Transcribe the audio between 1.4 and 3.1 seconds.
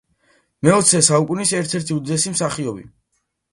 ერთ-ერთი უდიდესი მსახიობი.